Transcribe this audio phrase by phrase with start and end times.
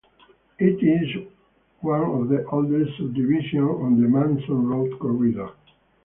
[0.57, 1.27] It is
[1.81, 5.51] one of the oldest subdivisions on the Mason Road corridor.